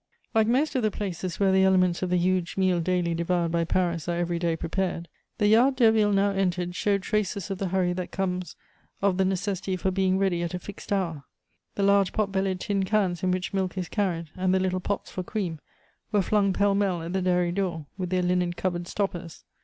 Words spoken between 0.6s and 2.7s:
of the places where the elements of the huge